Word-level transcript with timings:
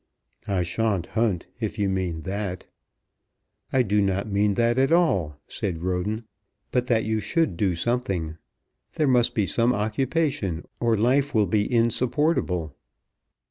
"I 0.47 0.63
shan't 0.63 1.05
hunt, 1.13 1.45
if 1.59 1.77
you 1.77 1.87
mean 1.87 2.23
that." 2.23 2.65
"I 3.71 3.83
do 3.83 4.01
not 4.01 4.25
mean 4.27 4.55
that 4.55 4.79
at 4.79 4.91
all," 4.91 5.37
said 5.47 5.83
Roden; 5.83 6.25
"but 6.71 6.87
that 6.87 7.03
you 7.05 7.19
should 7.19 7.55
do 7.55 7.75
something. 7.75 8.37
There 8.93 9.05
must 9.07 9.35
be 9.35 9.45
some 9.45 9.73
occupation, 9.73 10.65
or 10.79 10.97
life 10.97 11.35
will 11.35 11.45
be 11.45 11.71
insupportable." 11.71 12.75